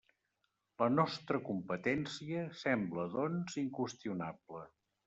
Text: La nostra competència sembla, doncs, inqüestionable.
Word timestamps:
La 0.81 0.87
nostra 0.93 1.41
competència 1.51 2.49
sembla, 2.63 3.09
doncs, 3.21 3.63
inqüestionable. 3.67 4.69